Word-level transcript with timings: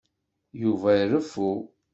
Yuba 0.61 0.89
ireffu. 1.03 1.51